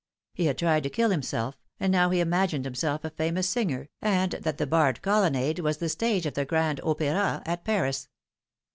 He 0.33 0.45
had 0.47 0.57
tried 0.57 0.81
to 0.81 0.89
kill 0.89 1.11
himself, 1.11 1.59
and 1.79 1.91
now 1.91 2.09
he 2.09 2.21
imagined 2.21 2.65
himself 2.65 3.03
a 3.05 3.11
famous 3.11 3.47
singer, 3.47 3.87
and 4.01 4.31
that 4.31 4.57
the 4.57 4.65
barred 4.65 5.03
colonnade 5.03 5.59
was 5.59 5.77
the 5.77 5.89
stage 5.89 6.25
of 6.25 6.33
the 6.33 6.43
Grand 6.43 6.81
Opera 6.83 7.43
at 7.45 7.63
Paris. 7.63 8.09